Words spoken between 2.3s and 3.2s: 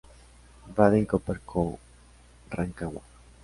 Rancagua.